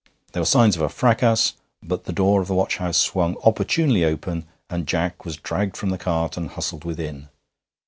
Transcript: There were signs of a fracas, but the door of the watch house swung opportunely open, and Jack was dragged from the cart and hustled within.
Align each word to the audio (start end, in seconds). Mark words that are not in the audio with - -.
There 0.31 0.41
were 0.41 0.47
signs 0.47 0.75
of 0.75 0.81
a 0.81 0.89
fracas, 0.89 1.53
but 1.83 2.05
the 2.05 2.11
door 2.11 2.41
of 2.41 2.47
the 2.47 2.55
watch 2.55 2.77
house 2.77 2.97
swung 2.97 3.37
opportunely 3.43 4.03
open, 4.03 4.47
and 4.67 4.87
Jack 4.87 5.23
was 5.25 5.37
dragged 5.37 5.77
from 5.77 5.91
the 5.91 5.97
cart 5.99 6.37
and 6.37 6.49
hustled 6.49 6.85
within. 6.85 7.29